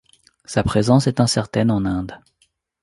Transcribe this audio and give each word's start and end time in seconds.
Sa 0.45 0.63
présence 0.63 1.05
est 1.05 1.19
incertaine 1.19 1.69
en 1.69 1.85
Inde. 1.85 2.17